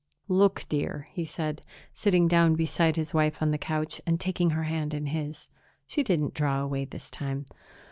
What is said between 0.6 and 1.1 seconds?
dear,"